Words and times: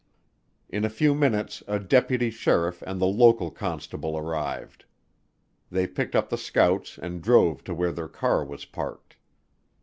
In 0.67 0.83
a 0.83 0.89
few 0.89 1.13
minutes 1.13 1.61
a 1.67 1.77
deputy 1.77 2.31
sheriff 2.31 2.81
and 2.87 2.99
the 2.99 3.05
local 3.05 3.51
constable 3.51 4.17
arrived. 4.17 4.85
They 5.69 5.85
picked 5.85 6.15
up 6.15 6.29
the 6.29 6.39
scouts 6.39 6.97
and 6.97 7.21
drove 7.21 7.63
to 7.65 7.75
where 7.75 7.91
their 7.91 8.07
car 8.07 8.43
was 8.43 8.65
parked. 8.65 9.17